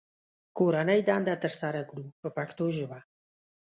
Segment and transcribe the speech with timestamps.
[0.57, 2.99] کورنۍ دنده ترسره کړو په پښتو ژبه.